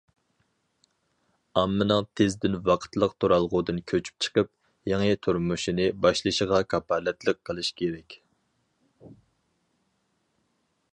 [1.61, 4.51] ئاممىنىڭ تېزدىن ۋاقىتلىق تۇرالغۇدىن كۆچۈپ چىقىپ،
[4.93, 8.21] يېڭى تۇرمۇشىنى باشلىشىغا كاپالەتلىك قىلىش كېرەك.